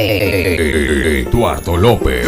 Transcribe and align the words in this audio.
Eduardo 0.00 1.76
López. 1.76 2.24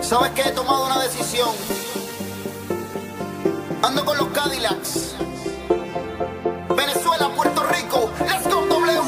¿Sabes 0.00 0.30
que 0.30 0.42
He 0.42 0.52
tomado 0.52 0.86
una 0.86 1.02
decisión. 1.02 1.48
Ando 3.82 4.04
con 4.04 4.16
los 4.16 4.28
Cadillacs. 4.28 5.16
Venezuela, 6.76 7.30
Puerto 7.34 7.64
Rico. 7.64 8.12
Let's 8.20 8.44
go, 8.44 8.64
W. 8.64 9.00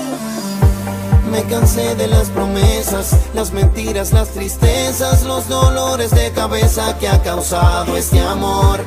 Me 1.30 1.44
cansé 1.44 1.94
de 1.94 2.08
las 2.08 2.28
promesas, 2.30 3.16
las 3.34 3.52
mentiras, 3.52 4.12
las 4.12 4.30
tristezas, 4.30 5.22
los 5.22 5.48
dolores 5.48 6.10
de 6.10 6.32
cabeza 6.32 6.98
que 6.98 7.06
ha 7.06 7.22
causado 7.22 7.96
este 7.96 8.18
amor 8.18 8.80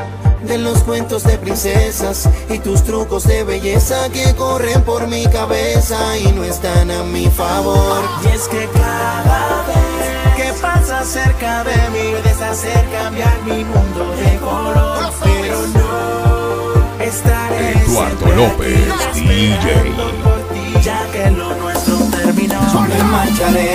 de 0.48 0.58
los 0.58 0.80
cuentos 0.84 1.24
de 1.24 1.38
princesas 1.38 2.30
y 2.50 2.60
tus 2.60 2.84
trucos 2.84 3.26
de 3.26 3.44
belleza 3.44 4.10
que 4.10 4.34
corren 4.36 4.82
por 4.84 5.08
mi 5.08 5.26
cabeza 5.26 6.18
y 6.18 6.32
no 6.32 6.44
están 6.44 6.90
a 6.90 7.04
mi 7.04 7.30
favor. 7.30 8.02
Y 8.24 8.36
es 8.36 8.48
que 8.48 8.68
cada 8.74 9.66
vez 9.68 10.36
que 10.38 10.54
pasas 10.62 11.08
cerca 11.08 11.66
de 11.66 11.76
mí 11.90 12.12
puedes 12.12 12.42
hacer 12.42 12.86
cambiar 12.92 13.42
mi 13.44 13.66
mundo 13.66 14.16
de 14.16 14.38
color, 14.38 15.12
pero 15.22 15.68
no 15.68 17.04
estaré 17.04 17.80
Eduardo 17.80 18.28
López 18.28 18.90
aquí, 19.10 19.28
DJ. 19.28 19.94
Por 20.24 20.40
ti, 20.54 20.74
ya 20.82 21.06
que 21.12 21.30
lo 21.32 21.54
nuestro 21.56 21.98
terminó, 22.12 22.62
me 22.88 23.04
marcharé, 23.04 23.74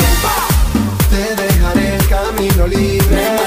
te 1.10 1.42
dejaré 1.42 1.96
el 1.96 2.08
camino 2.08 2.66
libre. 2.66 3.41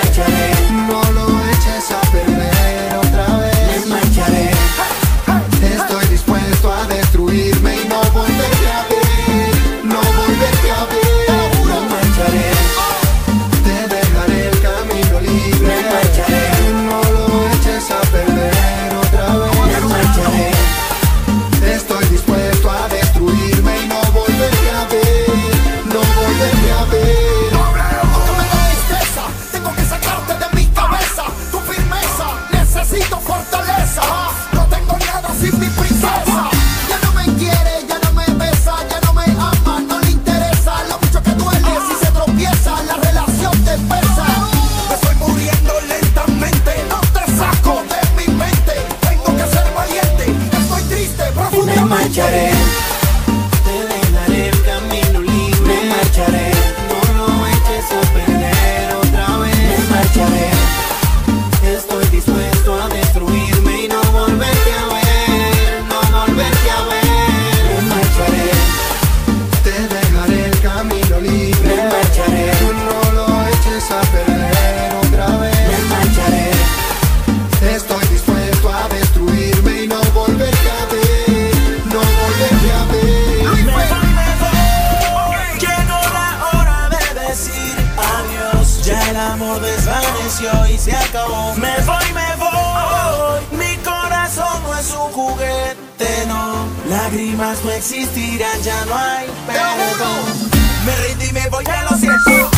el 89.16 89.22
amor 89.22 89.62
desvaneció 89.62 90.52
y 90.68 90.78
se 90.78 90.94
acabó. 90.94 91.53
Me 91.56 91.74
voy, 91.86 92.06
me 92.14 92.36
voy. 92.36 93.58
Mi 93.58 93.78
corazón 93.78 94.62
no 94.64 94.78
es 94.78 94.92
un 94.92 95.12
juguete, 95.14 96.26
no. 96.28 96.66
Lágrimas 96.90 97.64
no 97.64 97.72
existirán, 97.72 98.62
ya 98.62 98.86
no 98.86 98.96
hay 98.96 99.28
perdón. 99.48 100.52
Me 100.86 100.96
rendí, 100.96 101.31
me 101.31 101.50
voy, 101.50 101.64
ya 101.66 101.84
lo 101.84 101.98
siento. 101.98 102.55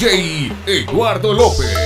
DJ 0.00 0.50
Eduardo 0.66 1.34
López. 1.34 1.76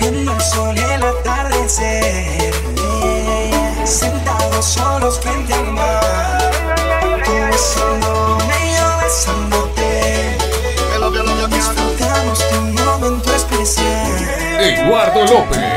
En 0.00 0.14
el 0.26 0.40
sol 0.40 0.78
el 0.78 1.02
atardecer, 1.02 2.54
sentados 3.84 4.64
solos 4.64 5.20
frente 5.20 5.52
al 5.52 5.70
mar, 5.72 6.50
tú 7.26 7.32
besándome 7.50 8.54
y 8.64 8.74
yo 8.74 8.98
besándote, 9.02 10.36
disfrutamos 11.50 12.38
tu 12.48 12.60
momento 12.82 13.34
especial. 13.34 14.60
Eduardo 14.60 15.26
López. 15.26 15.73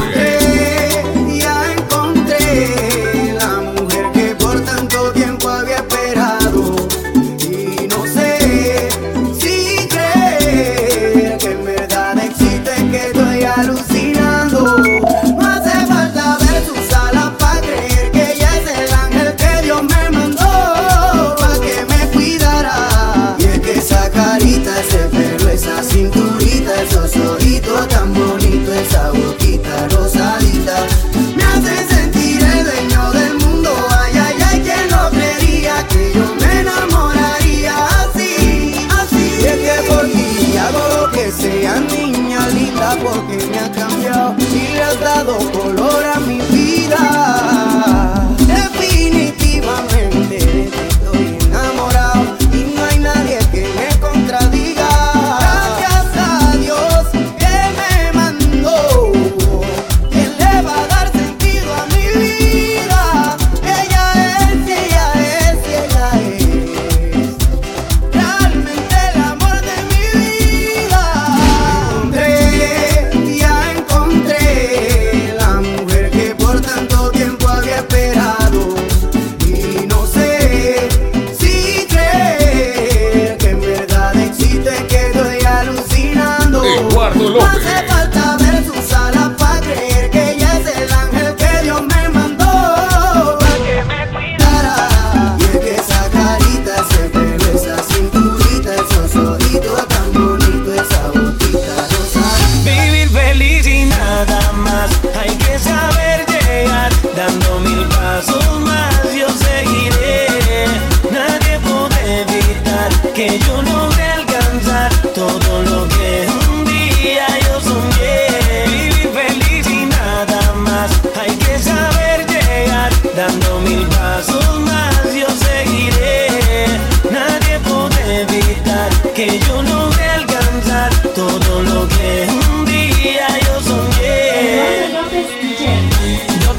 yeah 0.00 0.21
ha 43.62 43.70
cambiado 43.70 44.34
y 44.38 44.72
le 44.72 44.82
has 44.82 45.00
dado 45.00 45.38
color 45.52 46.04
a 46.04 46.20
mi 46.20 46.40
vida. 46.50 47.61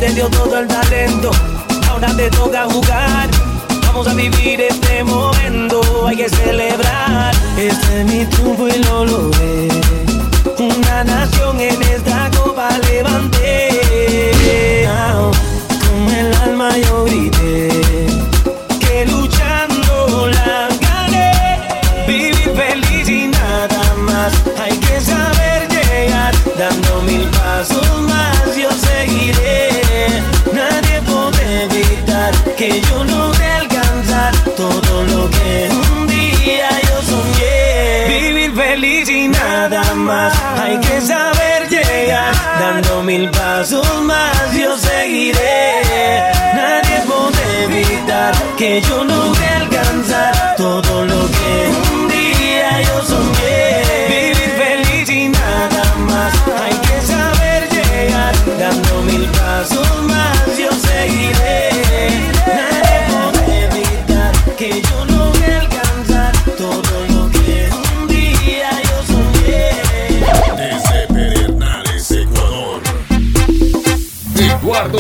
te 0.06 0.14
dio 0.16 0.28
todo 0.32 0.60
el 0.60 0.68
talento, 0.68 1.32
ahora 1.90 2.14
te 2.18 2.30
toca 2.30 2.66
jugar. 2.66 3.30
Vamos 3.86 4.06
a 4.06 4.14
vivir 4.14 4.60
este 4.60 5.02
momento, 5.02 5.82
hay 6.06 6.18
que 6.18 6.30
celebrar. 6.30 7.34
Este 7.58 8.02
es 8.02 8.06
mi 8.06 8.26
triunfo 8.26 8.68
y 8.68 8.80
lo 8.84 9.06
logré. 9.06 9.70
Una 10.60 11.06
nación 11.06 11.58
en 11.62 11.82
esta 11.84 12.30
copa 12.38 12.68
levanté. 12.90 13.70
Con 15.86 16.14
el 16.14 16.34
alma 16.36 16.78
yo 16.78 17.06
grité. 17.06 17.33
pasos 43.64 44.04
más 44.04 44.54
yo 44.58 44.78
seguiré. 44.78 46.32
Nadie 46.54 47.02
podrá 47.08 47.64
evitar 47.64 48.34
que 48.58 48.82
yo 48.82 49.06
no 49.06 49.13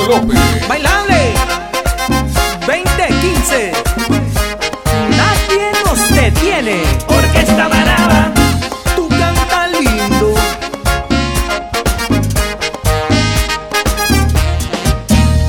López. 0.07 0.67
Bailable 0.67 1.33
2015. 2.67 3.71
Nadie 5.09 5.71
nos 5.85 6.09
detiene. 6.09 6.83
Orquesta 7.07 7.69
Manaba. 7.69 8.33
Tú 8.95 9.07
canta 9.09 9.67
lindo. 9.67 10.33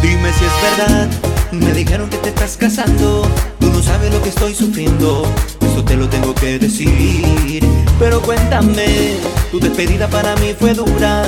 Dime 0.02 0.32
si 0.32 0.44
es 0.44 0.78
verdad. 0.78 1.08
Me 1.52 1.72
dijeron 1.72 2.08
que 2.10 2.16
te 2.18 2.28
estás 2.28 2.56
casando. 2.56 3.28
Tú 3.58 3.66
no 3.70 3.82
sabes 3.82 4.12
lo 4.12 4.22
que 4.22 4.28
estoy 4.28 4.54
sufriendo. 4.54 5.26
Eso 5.60 5.84
te 5.84 5.96
lo 5.96 6.08
tengo 6.08 6.34
que 6.34 6.58
decir. 6.58 7.64
Pero 7.98 8.20
cuéntame, 8.22 9.16
tu 9.50 9.58
despedida 9.58 10.06
para 10.08 10.36
mí 10.36 10.54
fue 10.58 10.74
dura. 10.74 11.24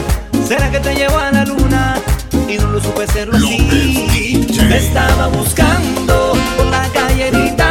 ¿Será 0.47 0.71
que 0.71 0.78
te 0.78 0.95
llevo 0.95 1.18
a 1.18 1.33
la 1.33 1.45
luna? 1.45 1.97
y 2.48 2.58
no 2.58 2.70
lo 2.70 2.80
supe 2.80 3.04
hacerlo 3.04 3.36
así. 3.36 4.46
Te 4.46 4.76
estaba 4.76 5.28
buscando 5.28 6.32
por 6.56 6.66
la 6.66 6.88
callerita 6.92 7.65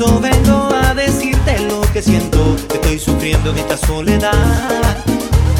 eso 0.00 0.18
vengo 0.18 0.70
a 0.74 0.94
decirte 0.94 1.58
lo 1.68 1.82
que 1.92 2.00
siento, 2.00 2.56
que 2.70 2.76
estoy 2.76 2.98
sufriendo 2.98 3.50
en 3.50 3.58
esta 3.58 3.76
soledad. 3.76 4.32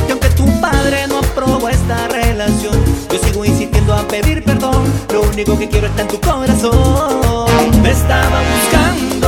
Y 0.08 0.12
aunque 0.12 0.30
tu 0.30 0.46
padre 0.62 1.06
no 1.08 1.18
aprobó 1.18 1.68
esta 1.68 2.08
relación, 2.08 2.72
yo 3.12 3.18
sigo 3.18 3.44
insistiendo 3.44 3.92
a 3.92 4.08
pedir 4.08 4.42
perdón, 4.42 4.84
lo 5.12 5.22
único 5.22 5.58
que 5.58 5.68
quiero 5.68 5.88
está 5.88 6.02
en 6.02 6.08
tu 6.08 6.20
corazón. 6.20 7.82
Me 7.82 7.90
estaba 7.90 8.40
buscando 8.40 9.19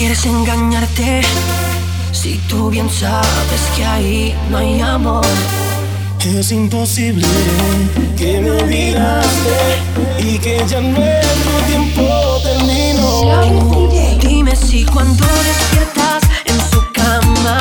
quieres 0.00 0.24
engañarte 0.24 1.20
si 2.10 2.38
tú 2.48 2.70
bien 2.70 2.88
sabes 2.88 3.60
que 3.76 3.84
ahí 3.84 4.34
no 4.48 4.56
hay 4.56 4.80
amor? 4.80 5.26
Es 6.24 6.50
imposible 6.52 7.26
que 8.16 8.40
me 8.40 8.50
olvidaste 8.50 9.58
y 10.20 10.38
que 10.38 10.64
ya 10.66 10.80
nuestro 10.80 11.52
tiempo 11.66 12.40
terminó. 12.42 13.90
Dime 14.22 14.56
si 14.56 14.86
cuando 14.86 15.26
despiertas 15.44 16.22
en 16.46 16.58
su 16.70 16.80
cama 16.92 17.58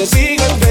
contigo 0.00 0.69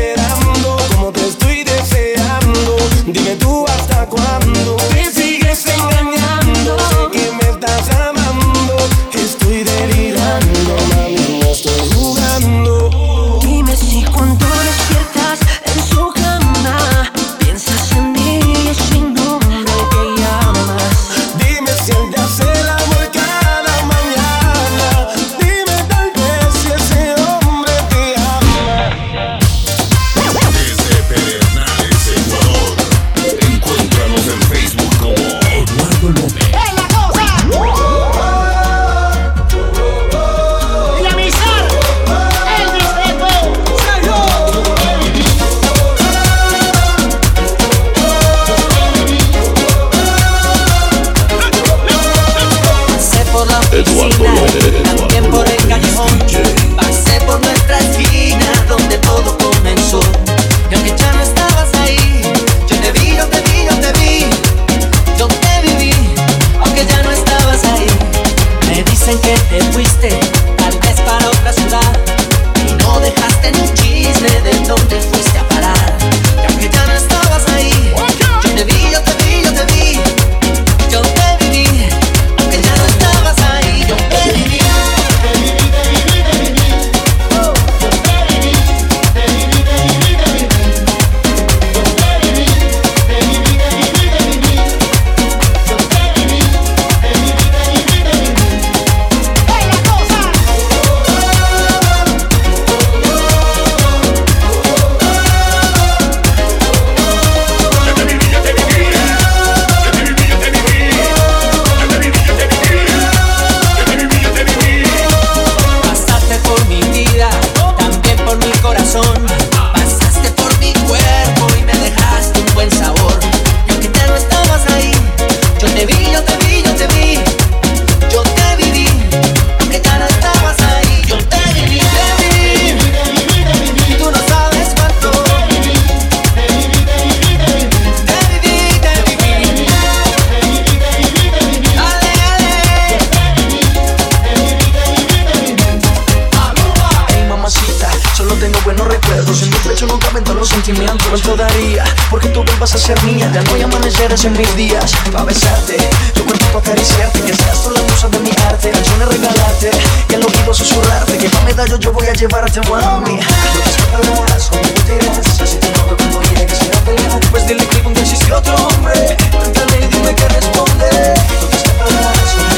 ¿Cuánto 151.59 151.73
daría? 151.73 151.83
Porque 152.09 152.29
tú 152.29 152.43
vuelvas 152.43 152.73
a 152.73 152.77
ser 152.77 153.01
mía. 153.03 153.29
Ya 153.33 153.41
no 153.41 153.53
hay 153.53 153.61
amaneceres 153.63 154.23
en 154.23 154.33
mis 154.33 154.55
días. 154.55 154.93
Pa' 155.11 155.23
besarte, 155.23 155.77
tu 156.13 156.23
cuerpo 156.23 156.45
pa' 156.53 156.59
acariciarte. 156.59 157.21
Que 157.21 157.33
seas 157.33 157.63
tú 157.63 157.71
la 157.71 157.81
musa 157.81 158.07
de 158.07 158.19
mi 158.19 158.31
arte. 158.47 158.69
Canciones 158.71 159.07
regalarte, 159.07 159.71
y 160.09 160.13
al 160.15 160.23
oído 160.23 160.53
susurrarte. 160.53 161.17
Que 161.17 161.29
pa' 161.29 161.41
medallo 161.43 161.77
yo 161.77 161.91
voy 161.91 162.07
a 162.07 162.13
llevarte, 162.13 162.61
mami. 162.61 163.15
No 163.15 163.61
te 163.63 163.69
escaparás, 163.69 164.49
conmigo 164.49 164.81
te 164.85 164.95
irás. 164.95 165.41
Así 165.41 165.57
te 165.57 165.69
noto 165.71 165.97
cuando 165.97 166.21
llegues 166.21 166.61
a 166.61 166.79
pelear. 166.85 167.19
Pues 167.31 167.47
dile 167.47 167.67
que 167.67 167.83
nunca 167.83 168.01
existe 168.01 168.31
otro 168.31 168.55
hombre. 168.55 169.17
Cuéntale 169.31 169.79
y 169.79 169.87
dime 169.87 170.15
que 170.15 170.27
responde. 170.29 171.13
No 171.39 171.47
te 171.49 171.57
te 171.57 172.48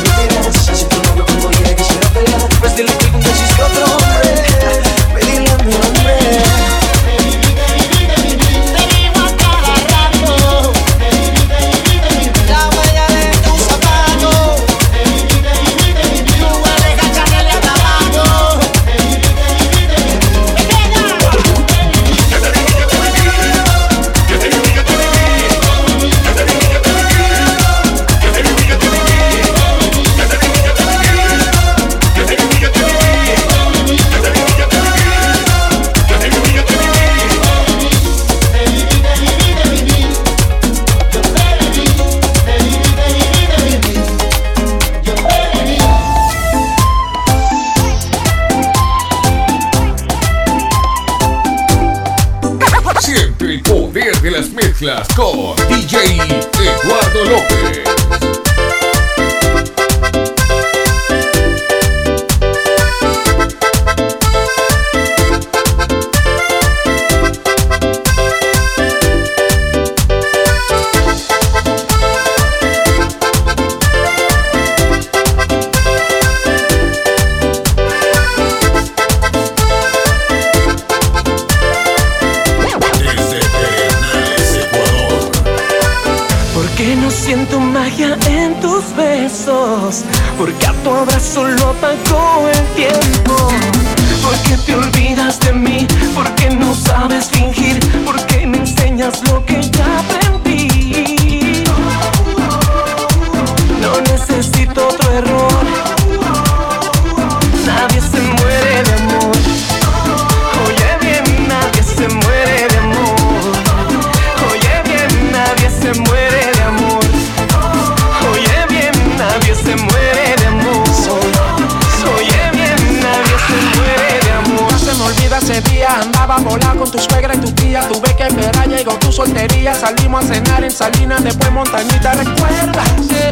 tu 126.92 127.00
suegra 127.00 127.34
y 127.34 127.38
tu 127.38 127.52
tía. 127.54 127.88
Tuve 127.88 128.16
que 128.16 128.28
esperar, 128.28 128.68
llegó 128.68 128.94
tu 128.96 129.12
soltería. 129.12 129.74
Salimos 129.74 130.26
a 130.26 130.28
cenar 130.34 130.64
en 130.64 130.72
Salinas, 130.72 131.24
después 131.24 131.52
Montañita. 131.52 132.14
Recuerda, 132.14 132.84
eh, 133.12 133.32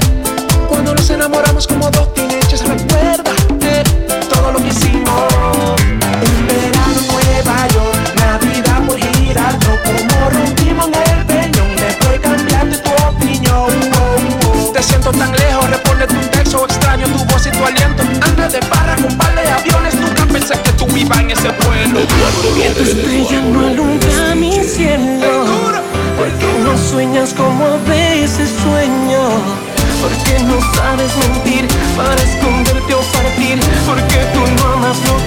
cuando 0.68 0.96
nos 0.96 1.10
enamoramos 1.10 1.68
como 1.68 1.90
dos 1.92 2.14
teenagers. 2.14 2.62
Recuerda, 2.62 3.32
eh, 3.62 3.84
todo 4.30 4.54
lo 4.54 4.60
que 4.60 4.70
hicimos. 4.70 5.34
En 6.22 6.48
verano 6.48 7.02
Nueva 7.12 7.68
York, 7.68 8.16
Navidad 8.16 8.82
por 8.88 8.98
Girardot. 8.98 9.80
Como 9.84 10.30
rompimos 10.30 10.88
en 10.88 11.20
el 11.20 11.26
peñón, 11.26 11.76
después 11.76 12.20
cambiaste 12.22 12.78
tu 12.78 12.92
opinión. 13.08 14.74
Te 14.74 14.84
siento 14.84 15.12
tan 15.12 15.32
lejos, 15.34 15.70
respóndete 15.70 16.14
un 16.14 16.32
texto 16.32 16.66
extraño, 16.66 17.08
tu 17.08 17.26
voz 17.26 17.46
y 17.46 17.52
tu 17.52 17.66
aliento. 17.66 18.04
Antes 18.22 18.54
de 18.54 18.60
barra 18.70 18.96
con 18.96 19.18
par 19.18 19.36
de 19.36 19.50
aviones, 19.50 19.96
nunca 19.96 20.26
pensé 20.32 20.54
que 20.62 20.69
ibas 20.98 21.20
en 21.20 21.32
ese. 21.32 21.48
Eduardo 21.48 22.56
Que 22.56 22.70
tu 22.70 22.84
estrella 22.84 23.42
no 23.42 23.68
alumbra 23.68 24.36
mi 24.36 24.54
cielo. 24.64 25.46
Porque 26.18 26.48
no 26.64 26.78
sueñas 26.78 27.34
como 27.34 27.66
a 27.66 27.78
veces 27.90 28.50
sueño. 28.64 29.22
Porque 30.02 30.44
no 30.44 30.60
sabes 30.76 31.12
mentir 31.18 31.68
para 31.96 32.22
esconderte 32.22 32.94
o 32.94 33.02
partir. 33.02 33.60
Porque 33.86 34.20
tú 34.34 34.42
no 34.58 34.74
amas 34.74 34.98
lo 35.08 35.19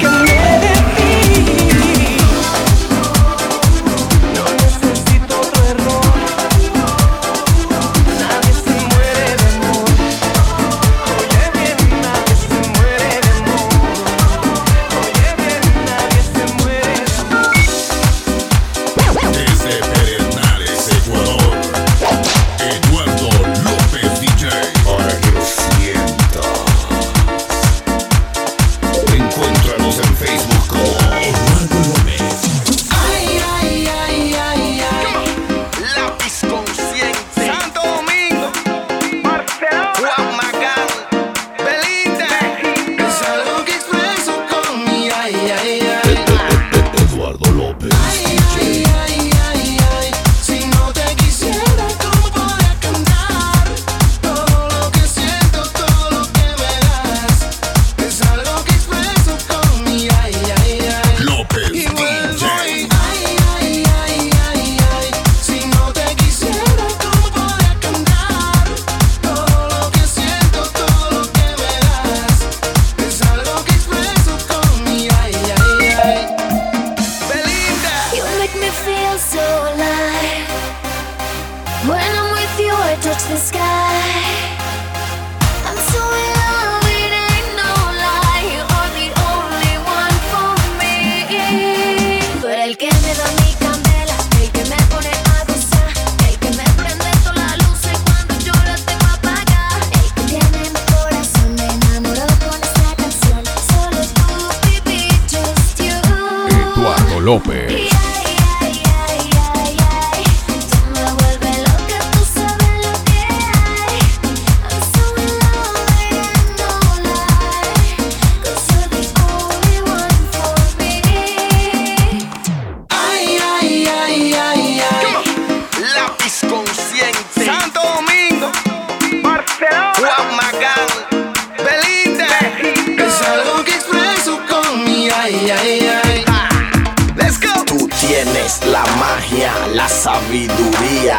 la 139.75 139.89
sabiduría. 139.89 141.19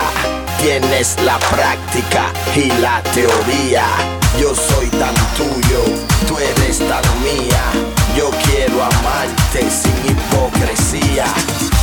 Tienes 0.61 1.17
la 1.23 1.37
práctica 1.39 2.31
y 2.55 2.71
la 2.79 3.01
teoría. 3.13 3.85
Yo 4.39 4.55
soy 4.55 4.87
tan 4.87 5.13
tuyo, 5.35 5.83
tú 6.27 6.37
eres 6.37 6.79
tan 6.79 7.03
mía. 7.21 7.63
Yo 8.15 8.29
quiero 8.45 8.83
amarte 8.83 9.69
sin 9.69 10.11
hipocresía. 10.11 11.25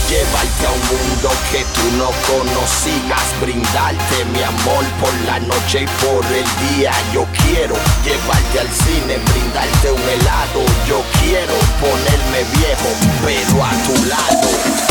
Llévate 0.09 0.67
a 0.67 0.73
un 0.73 0.81
mundo 0.91 1.31
que 1.53 1.65
tú 1.75 1.97
no 1.97 2.11
conocías, 2.27 3.41
brindarte 3.41 4.25
mi 4.33 4.43
amor 4.43 4.85
por 5.01 5.15
la 5.27 5.39
noche 5.41 5.83
y 5.83 6.05
por 6.05 6.25
el 6.27 6.77
día. 6.77 6.93
Yo 7.13 7.27
quiero 7.45 7.77
llevarte 8.05 8.61
al 8.61 8.69
cine, 8.69 9.19
brindarte 9.31 9.93
un 9.93 10.03
helado. 10.09 10.63
Yo 10.89 11.03
quiero 11.21 11.55
ponerme 11.81 12.45
viejo, 12.59 12.91
pero 13.25 13.65
a 13.65 13.71
tu 13.87 14.05
lado. 14.07 14.90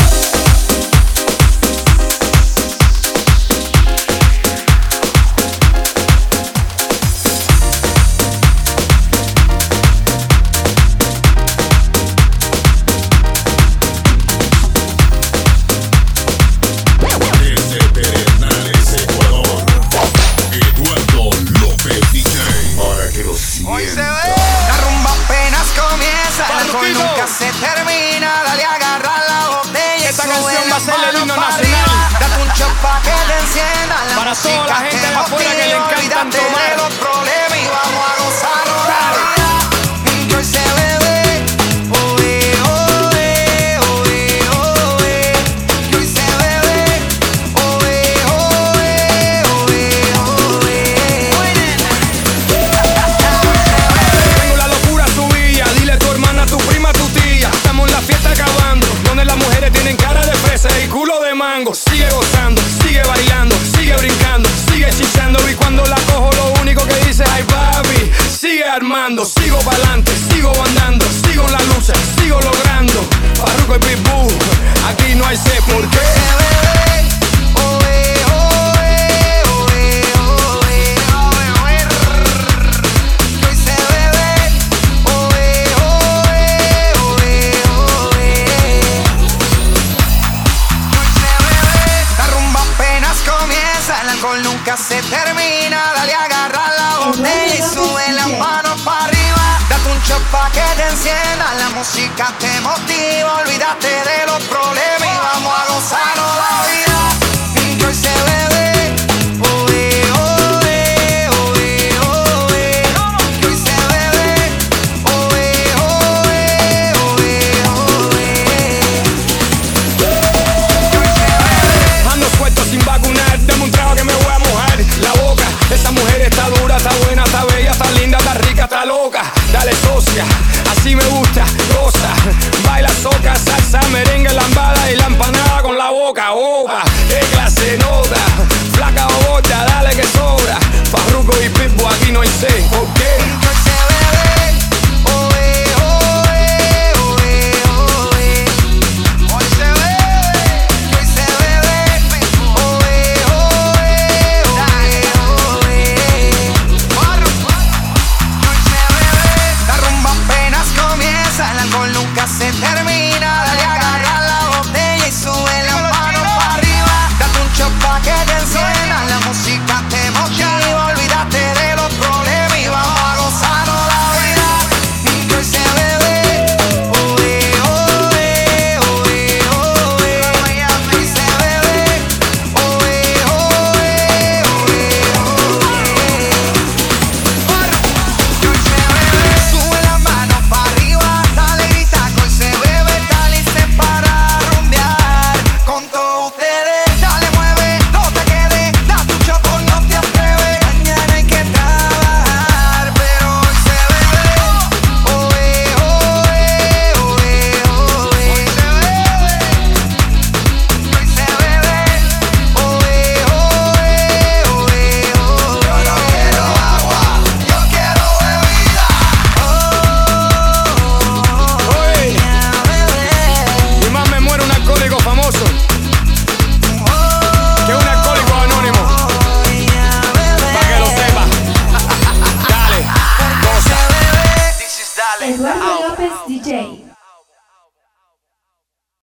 música 102.00 102.32
te 102.38 102.60
motiva, 102.60 103.34
olvídate 103.40 103.88
de 103.88 104.26
los 104.26 104.42
problemas 104.44 105.02
y 105.02 105.18
vamos 105.18 105.58
a 105.58 105.72
gozar. 105.72 106.59